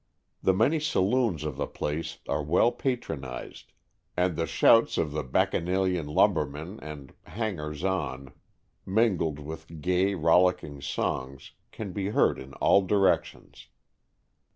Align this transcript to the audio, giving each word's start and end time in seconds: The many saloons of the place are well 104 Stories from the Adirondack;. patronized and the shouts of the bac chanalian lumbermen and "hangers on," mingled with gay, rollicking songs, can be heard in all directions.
The 0.41 0.55
many 0.55 0.79
saloons 0.79 1.43
of 1.43 1.57
the 1.57 1.67
place 1.67 2.17
are 2.27 2.41
well 2.41 2.71
104 2.71 2.73
Stories 2.73 3.03
from 3.03 3.21
the 3.21 3.27
Adirondack;. 3.27 3.55
patronized 3.55 3.71
and 4.17 4.35
the 4.35 4.47
shouts 4.47 4.97
of 4.97 5.11
the 5.11 5.21
bac 5.23 5.51
chanalian 5.51 6.07
lumbermen 6.07 6.79
and 6.81 7.13
"hangers 7.25 7.83
on," 7.83 8.33
mingled 8.83 9.37
with 9.37 9.79
gay, 9.79 10.15
rollicking 10.15 10.81
songs, 10.81 11.51
can 11.71 11.91
be 11.93 12.07
heard 12.09 12.39
in 12.39 12.53
all 12.53 12.81
directions. 12.81 13.67